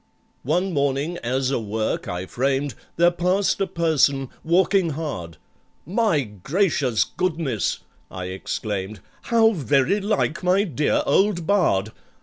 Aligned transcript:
One 0.41 0.73
morning 0.73 1.19
as 1.19 1.51
a 1.51 1.59
work 1.59 2.07
I 2.07 2.25
framed, 2.25 2.73
There 2.95 3.11
passed 3.11 3.61
a 3.61 3.67
person, 3.67 4.29
walking 4.43 4.89
hard: 4.97 5.37
"My 5.85 6.21
gracious 6.21 7.03
goodness," 7.03 7.81
I 8.09 8.25
exclaimed, 8.25 8.99
"How 9.25 9.51
very 9.51 9.99
like 10.01 10.41
my 10.43 10.63
dear 10.63 11.03
old 11.05 11.45
bard! 11.45 11.91